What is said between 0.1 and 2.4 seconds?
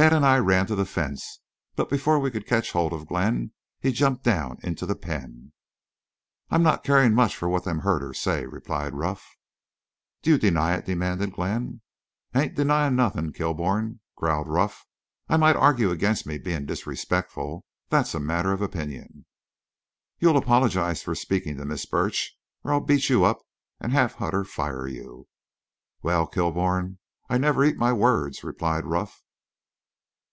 an' I ran to the fence, but before we